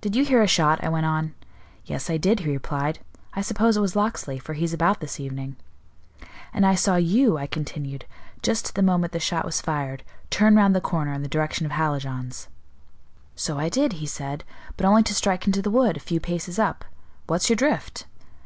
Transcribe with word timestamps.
'Did 0.00 0.16
you 0.16 0.24
hear 0.24 0.40
a 0.40 0.46
shot?' 0.46 0.82
I 0.82 0.88
went 0.88 1.04
on. 1.04 1.34
'Yes, 1.84 2.08
I 2.08 2.16
did,' 2.16 2.40
he 2.40 2.46
replied; 2.50 3.00
'I 3.34 3.42
suppose 3.42 3.76
it 3.76 3.82
was 3.82 3.94
Locksley, 3.94 4.38
for 4.38 4.54
he's 4.54 4.72
about 4.72 5.00
this 5.00 5.20
evening,' 5.20 5.56
'And 6.54 6.64
I 6.64 6.74
saw 6.74 6.96
you,' 6.96 7.36
I 7.36 7.46
continued, 7.46 8.06
'just 8.42 8.70
at 8.70 8.74
the 8.76 8.82
moment 8.82 9.12
the 9.12 9.20
shot 9.20 9.44
was 9.44 9.60
fired, 9.60 10.04
turn 10.30 10.56
round 10.56 10.74
the 10.74 10.80
corner 10.80 11.12
in 11.12 11.20
the 11.20 11.28
direction 11.28 11.66
of 11.66 11.72
Hallijohn's.' 11.72 12.48
'So 13.36 13.58
I 13.58 13.68
did,' 13.68 13.92
he 14.00 14.06
said, 14.06 14.42
'but 14.78 14.86
only 14.86 15.02
to 15.02 15.12
strike 15.14 15.46
into 15.46 15.60
the 15.60 15.70
wood, 15.70 15.98
a 15.98 16.00
few 16.00 16.18
paces 16.18 16.58
up. 16.58 16.86
What's 17.26 17.50
your 17.50 17.56
drift? 17.56 18.06